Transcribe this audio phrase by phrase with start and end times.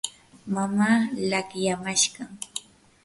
[0.53, 0.97] mamaa
[1.29, 2.31] laqyamashqam.